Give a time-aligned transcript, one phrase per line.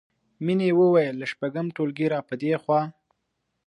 [0.45, 2.81] مینې وویل له شپږم ټولګي راپدېخوا